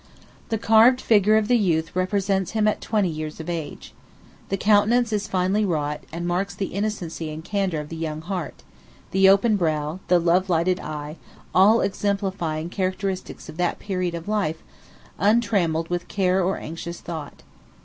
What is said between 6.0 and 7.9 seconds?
and marks the innocency and candor of